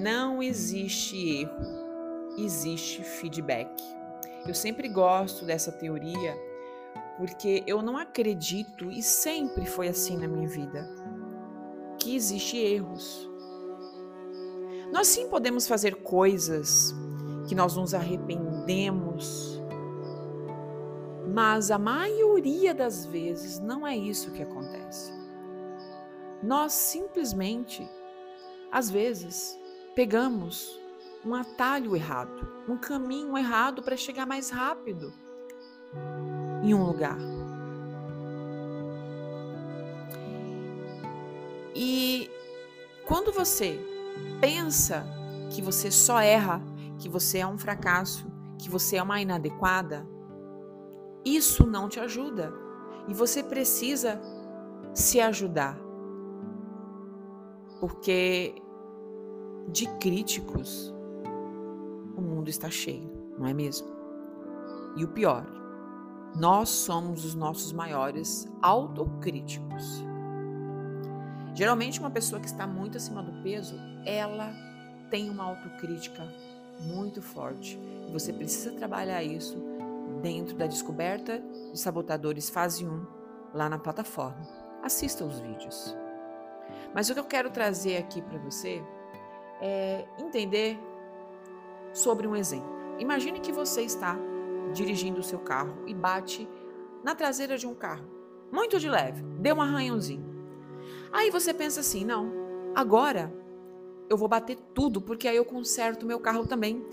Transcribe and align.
não 0.00 0.42
existe 0.42 1.42
erro, 1.42 2.34
existe 2.38 3.02
feedback. 3.02 3.70
Eu 4.46 4.54
sempre 4.54 4.88
gosto 4.88 5.44
dessa 5.44 5.70
teoria 5.70 6.34
porque 7.18 7.62
eu 7.66 7.82
não 7.82 7.98
acredito, 7.98 8.90
e 8.90 9.02
sempre 9.02 9.66
foi 9.66 9.88
assim 9.88 10.16
na 10.16 10.26
minha 10.26 10.48
vida, 10.48 10.88
que 11.98 12.16
existe 12.16 12.56
erros. 12.56 13.28
Nós 14.90 15.06
sim 15.08 15.28
podemos 15.28 15.68
fazer 15.68 15.96
coisas 15.96 16.94
que 17.46 17.54
nós 17.54 17.76
nos 17.76 17.92
arrependemos, 17.92 19.60
mas 21.34 21.70
a 21.70 21.78
maioria 21.78 22.72
das 22.72 23.04
vezes 23.04 23.58
não 23.58 23.86
é 23.86 23.94
isso 23.94 24.32
que 24.32 24.42
acontece. 24.42 25.12
Nós 26.42 26.72
simplesmente, 26.72 27.86
às 28.72 28.90
vezes, 28.90 29.59
pegamos 30.00 30.80
um 31.22 31.34
atalho 31.34 31.94
errado, 31.94 32.48
um 32.66 32.78
caminho 32.78 33.36
errado 33.36 33.82
para 33.82 33.98
chegar 33.98 34.24
mais 34.24 34.48
rápido 34.48 35.12
em 36.62 36.72
um 36.72 36.82
lugar. 36.82 37.18
E 41.74 42.30
quando 43.06 43.30
você 43.30 43.78
pensa 44.40 45.04
que 45.50 45.60
você 45.60 45.90
só 45.90 46.18
erra, 46.18 46.62
que 46.98 47.06
você 47.06 47.40
é 47.40 47.46
um 47.46 47.58
fracasso, 47.58 48.26
que 48.58 48.70
você 48.70 48.96
é 48.96 49.02
uma 49.02 49.20
inadequada, 49.20 50.08
isso 51.22 51.66
não 51.66 51.90
te 51.90 52.00
ajuda. 52.00 52.50
E 53.06 53.12
você 53.12 53.42
precisa 53.42 54.18
se 54.94 55.20
ajudar. 55.20 55.78
Porque 57.78 58.62
de 59.70 59.86
críticos 59.98 60.92
o 62.16 62.20
mundo 62.20 62.48
está 62.48 62.70
cheio, 62.70 63.10
não 63.38 63.46
é 63.46 63.54
mesmo? 63.54 63.88
E 64.96 65.04
o 65.04 65.08
pior, 65.08 65.46
nós 66.36 66.68
somos 66.68 67.24
os 67.24 67.34
nossos 67.34 67.72
maiores 67.72 68.48
autocríticos. 68.60 70.04
Geralmente, 71.54 72.00
uma 72.00 72.10
pessoa 72.10 72.40
que 72.40 72.46
está 72.46 72.66
muito 72.66 72.96
acima 72.96 73.22
do 73.22 73.42
peso, 73.42 73.76
ela 74.04 74.52
tem 75.10 75.30
uma 75.30 75.44
autocrítica 75.44 76.22
muito 76.80 77.22
forte. 77.22 77.78
Você 78.12 78.32
precisa 78.32 78.72
trabalhar 78.72 79.22
isso 79.22 79.56
dentro 80.22 80.56
da 80.56 80.66
descoberta 80.66 81.42
de 81.72 81.78
sabotadores 81.78 82.50
fase 82.50 82.84
1 82.84 83.06
lá 83.54 83.68
na 83.68 83.78
plataforma. 83.78 84.46
Assista 84.82 85.24
os 85.24 85.40
vídeos. 85.40 85.96
Mas 86.94 87.08
o 87.08 87.14
que 87.14 87.20
eu 87.20 87.24
quero 87.24 87.50
trazer 87.50 87.96
aqui 87.96 88.22
para 88.22 88.38
você 88.38 88.82
é 89.60 90.06
entender 90.18 90.78
sobre 91.92 92.26
um 92.26 92.36
exemplo. 92.36 92.70
Imagine 92.98 93.40
que 93.40 93.52
você 93.52 93.82
está 93.82 94.18
dirigindo 94.72 95.20
o 95.20 95.22
seu 95.22 95.38
carro 95.38 95.74
e 95.86 95.94
bate 95.94 96.48
na 97.02 97.14
traseira 97.14 97.56
de 97.56 97.66
um 97.66 97.74
carro, 97.74 98.04
muito 98.52 98.78
de 98.78 98.88
leve, 98.88 99.22
deu 99.38 99.56
um 99.56 99.62
arranhãozinho. 99.62 100.24
Aí 101.12 101.30
você 101.30 101.52
pensa 101.52 101.80
assim: 101.80 102.04
não, 102.04 102.30
agora 102.74 103.32
eu 104.08 104.16
vou 104.16 104.28
bater 104.28 104.56
tudo, 104.74 105.00
porque 105.00 105.28
aí 105.28 105.36
eu 105.36 105.44
conserto 105.44 106.06
meu 106.06 106.20
carro 106.20 106.46
também. 106.46 106.84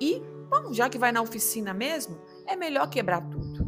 E, 0.00 0.22
bom, 0.48 0.72
já 0.72 0.88
que 0.88 0.98
vai 0.98 1.10
na 1.10 1.22
oficina 1.22 1.74
mesmo, 1.74 2.18
é 2.46 2.54
melhor 2.54 2.88
quebrar 2.88 3.20
tudo. 3.22 3.66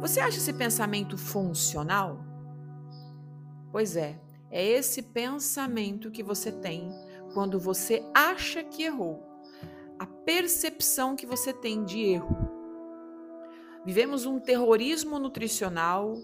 Você 0.00 0.20
acha 0.20 0.36
esse 0.36 0.52
pensamento 0.52 1.16
funcional? 1.16 2.22
Pois 3.72 3.96
é, 3.96 4.20
é 4.50 4.62
esse 4.62 5.02
pensamento 5.02 6.10
que 6.10 6.22
você 6.22 6.52
tem 6.52 6.90
quando 7.34 7.58
você 7.58 8.02
acha 8.14 8.62
que 8.62 8.84
errou 8.84 9.22
a 9.98 10.06
percepção 10.06 11.16
que 11.16 11.26
você 11.26 11.52
tem 11.52 11.84
de 11.84 12.00
erro. 12.00 12.48
Vivemos 13.84 14.24
um 14.24 14.38
terrorismo 14.38 15.18
nutricional 15.18 16.14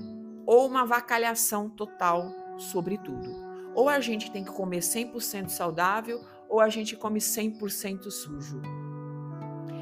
ou 0.47 0.67
uma 0.67 0.87
vacalhação 0.87 1.69
total 1.69 2.33
sobre 2.57 2.97
tudo. 2.97 3.29
Ou 3.75 3.89
a 3.89 4.01
gente 4.01 4.31
tem 4.31 4.45
que 4.45 4.53
comer 4.53 4.81
100% 4.81 5.49
saudável 5.49 6.25
ou 6.49 6.61
a 6.61 6.69
gente 6.69 6.97
come 6.97 7.19
100% 7.19 8.11
sujo. 8.11 8.63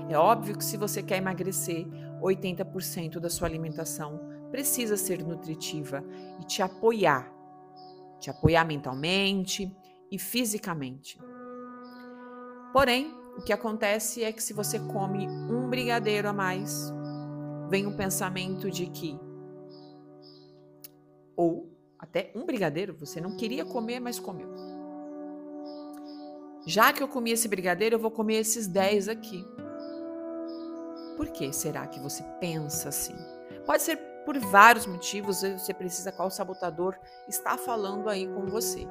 É 0.09 0.19
óbvio 0.19 0.57
que 0.57 0.65
se 0.65 0.77
você 0.77 1.03
quer 1.03 1.19
emagrecer, 1.19 1.87
80% 2.21 3.21
da 3.21 3.29
sua 3.29 3.47
alimentação 3.47 4.21
precisa 4.51 4.97
ser 4.97 5.23
nutritiva 5.23 6.03
e 6.41 6.45
te 6.45 6.63
apoiar. 6.63 7.31
Te 8.19 8.31
apoiar 8.31 8.65
mentalmente 8.65 9.71
e 10.11 10.19
fisicamente. 10.19 11.19
Porém, 12.73 13.15
o 13.37 13.43
que 13.43 13.53
acontece 13.53 14.23
é 14.25 14.33
que 14.33 14.43
se 14.43 14.53
você 14.53 14.79
come 14.79 15.29
um 15.29 15.69
brigadeiro 15.69 16.29
a 16.29 16.33
mais, 16.33 16.93
vem 17.69 17.87
o 17.87 17.97
pensamento 17.97 18.71
de 18.71 18.87
que 18.87 19.19
ou 21.37 21.71
até 21.99 22.33
um 22.35 22.45
brigadeiro 22.45 22.97
você 22.99 23.21
não 23.21 23.37
queria 23.37 23.65
comer, 23.65 24.01
mas 24.01 24.19
comeu. 24.19 24.49
Já 26.67 26.93
que 26.93 27.03
eu 27.03 27.09
comi 27.09 27.31
esse 27.31 27.49
brigadeiro, 27.49 27.95
eu 27.95 28.01
vou 28.01 28.11
comer 28.11 28.37
esses 28.37 28.67
10 28.67 29.09
aqui. 29.09 29.47
Por 31.17 31.29
que 31.29 31.53
será 31.53 31.87
que 31.87 32.01
você 32.01 32.23
pensa 32.41 32.89
assim? 32.89 33.15
Pode 33.65 33.83
ser 33.83 33.97
por 34.25 34.39
vários 34.39 34.87
motivos, 34.87 35.43
você 35.43 35.73
precisa 35.73 36.13
qual 36.13 36.31
sabotador 36.31 36.99
está 37.29 37.57
falando 37.57 38.09
aí 38.09 38.27
com 38.27 38.47
você. 38.47 38.87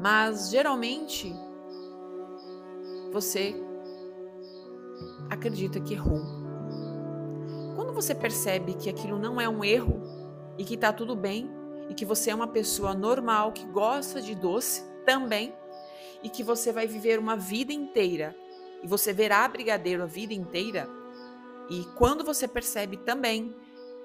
Mas 0.00 0.48
geralmente 0.48 1.34
você 3.12 3.54
acredita 5.28 5.78
que 5.78 5.92
errou. 5.92 6.22
Quando 7.76 7.92
você 7.92 8.14
percebe 8.14 8.74
que 8.74 8.88
aquilo 8.88 9.18
não 9.18 9.40
é 9.40 9.48
um 9.48 9.62
erro 9.62 10.00
e 10.56 10.64
que 10.64 10.74
está 10.74 10.92
tudo 10.92 11.14
bem 11.14 11.50
e 11.88 11.94
que 11.94 12.06
você 12.06 12.30
é 12.30 12.34
uma 12.34 12.48
pessoa 12.48 12.94
normal 12.94 13.52
que 13.52 13.64
gosta 13.66 14.22
de 14.22 14.34
doce 14.34 14.82
também 15.04 15.52
e 16.22 16.30
que 16.30 16.42
você 16.42 16.72
vai 16.72 16.86
viver 16.86 17.18
uma 17.18 17.36
vida 17.36 17.72
inteira 17.72 18.34
e 18.82 18.86
você 18.86 19.12
verá 19.12 19.46
brigadeiro 19.48 20.02
a 20.02 20.06
vida 20.06 20.32
inteira 20.32 20.88
e 21.68 21.84
quando 21.96 22.24
você 22.24 22.48
percebe 22.48 22.96
também 22.96 23.54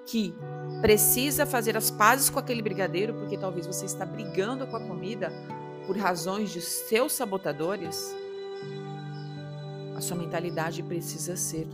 que 0.06 0.34
precisa 0.80 1.44
fazer 1.44 1.76
as 1.76 1.90
pazes 1.90 2.30
com 2.30 2.38
aquele 2.38 2.62
brigadeiro 2.62 3.14
porque 3.14 3.36
talvez 3.36 3.66
você 3.66 3.86
está 3.86 4.04
brigando 4.04 4.66
com 4.66 4.76
a 4.76 4.86
comida 4.86 5.32
por 5.86 5.96
razões 5.96 6.50
de 6.50 6.60
seus 6.60 7.12
sabotadores, 7.12 8.14
a 9.94 10.00
sua 10.00 10.16
mentalidade 10.16 10.82
precisa 10.82 11.36
ser 11.36 11.66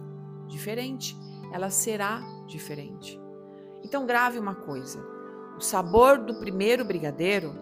diferente. 0.47 1.17
Ela 1.53 1.71
será 1.71 2.23
diferente. 2.47 3.21
Então, 3.83 4.07
grave 4.07 4.39
uma 4.39 4.55
coisa: 4.55 5.01
o 5.57 5.61
sabor 5.61 6.19
do 6.19 6.35
primeiro 6.35 6.85
brigadeiro 6.85 7.55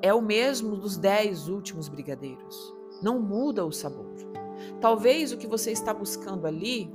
é 0.00 0.14
o 0.14 0.22
mesmo 0.22 0.76
dos 0.76 0.96
dez 0.96 1.48
últimos 1.48 1.88
brigadeiros. 1.88 2.74
Não 3.02 3.20
muda 3.20 3.64
o 3.64 3.72
sabor. 3.72 4.10
Talvez 4.80 5.32
o 5.32 5.36
que 5.36 5.46
você 5.46 5.70
está 5.70 5.92
buscando 5.92 6.46
ali 6.46 6.92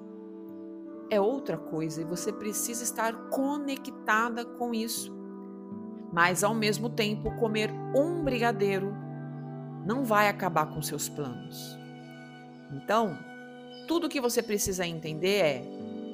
é 1.10 1.20
outra 1.20 1.58
coisa 1.58 2.02
e 2.02 2.06
você 2.06 2.32
precisa 2.32 2.84
estar 2.84 3.30
conectada 3.30 4.46
com 4.46 4.74
isso. 4.74 5.14
Mas 6.16 6.46
ao 6.46 6.56
mesmo 6.56 6.90
tempo, 6.90 7.30
comer 7.36 7.70
um 7.94 8.24
brigadeiro 8.24 8.96
não 9.86 10.06
vai 10.06 10.30
acabar 10.30 10.66
com 10.68 10.82
seus 10.82 11.10
planos. 11.10 11.78
Então, 12.72 13.20
tudo 13.86 14.08
que 14.08 14.22
você 14.22 14.42
precisa 14.42 14.88
entender 14.88 15.42
é: 15.42 15.66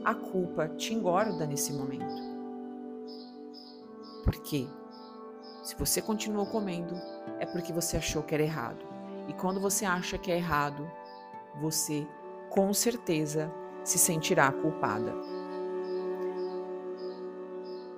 a 0.03 0.16
culpa 0.16 0.67
te 0.69 0.91
engorda 0.91 1.45
nesse 1.45 1.72
momento. 1.72 2.16
Por 4.23 4.41
quê? 4.41 4.67
Se 5.62 5.75
você 5.75 6.01
continuou 6.01 6.47
comendo, 6.47 6.95
é 7.39 7.45
porque 7.45 7.71
você 7.71 7.97
achou 7.97 8.24
que 8.24 8.33
era 8.33 8.44
errado. 8.44 8.83
E 9.27 9.33
quando 9.33 9.62
você 9.62 9.86
acha 9.86 10.18
que 10.18 10.31
é 10.31 10.38
errado, 10.38 10.89
você 11.62 12.07
com 12.50 12.74
certeza 12.74 13.54
se 13.83 14.00
sentirá 14.00 14.51
culpada. 14.51 15.13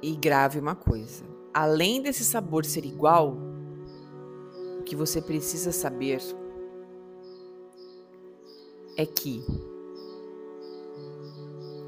E 0.01 0.13
grave 0.17 0.59
uma 0.59 0.75
coisa: 0.75 1.32
além 1.53 2.01
desse 2.01 2.25
sabor 2.25 2.65
ser 2.65 2.85
igual, 2.85 3.37
o 4.79 4.83
que 4.83 4.95
você 4.95 5.21
precisa 5.21 5.71
saber 5.71 6.19
é 8.97 9.05
que 9.05 9.43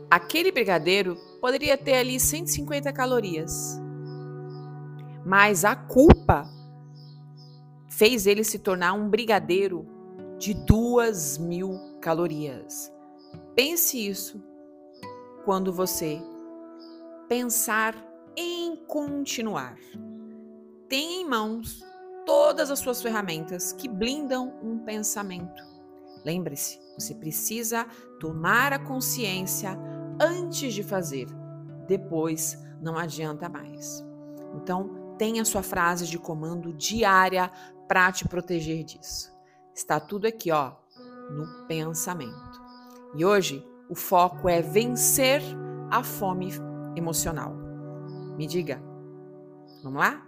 aquele 0.09 0.51
brigadeiro 0.51 1.17
poderia 1.41 1.77
ter 1.77 1.95
ali 1.95 2.19
150 2.19 2.93
calorias, 2.93 3.79
mas 5.25 5.65
a 5.65 5.75
culpa 5.75 6.47
fez 7.89 8.27
ele 8.27 8.43
se 8.43 8.59
tornar 8.59 8.93
um 8.93 9.09
brigadeiro 9.09 9.85
de 10.37 10.53
duas 10.53 11.37
mil 11.37 11.79
calorias. 12.01 12.91
Pense 13.55 14.07
isso 14.07 14.43
quando 15.43 15.71
você 15.71 16.21
pensar 17.27 17.95
em 18.37 18.75
continuar. 18.75 19.77
Tenha 20.87 21.21
em 21.21 21.27
mãos 21.27 21.83
todas 22.25 22.71
as 22.71 22.79
suas 22.79 23.01
ferramentas 23.01 23.71
que 23.73 23.87
blindam 23.87 24.53
um 24.63 24.79
pensamento. 24.79 25.63
Lembre-se, 26.23 26.79
você 26.97 27.13
precisa 27.13 27.85
tomar 28.19 28.73
a 28.73 28.79
consciência 28.79 29.77
antes 30.19 30.73
de 30.73 30.81
fazer, 30.81 31.27
depois 31.87 32.57
não 32.81 32.97
adianta 32.97 33.47
mais. 33.47 34.03
Então, 34.55 35.15
tenha 35.17 35.45
sua 35.45 35.61
frase 35.61 36.07
de 36.07 36.17
comando 36.17 36.73
diária 36.73 37.51
para 37.87 38.11
te 38.11 38.27
proteger 38.27 38.83
disso. 38.83 39.31
Está 39.73 39.99
tudo 39.99 40.25
aqui, 40.25 40.51
ó, 40.51 40.73
no 41.29 41.67
pensamento. 41.67 42.61
E 43.15 43.23
hoje 43.23 43.65
o 43.89 43.95
foco 43.95 44.49
é 44.49 44.61
vencer 44.61 45.41
a 45.91 46.03
fome 46.03 46.49
emocional. 46.95 47.64
Me 48.37 48.47
diga, 48.47 48.81
vamos 49.83 49.99
lá? 49.99 50.24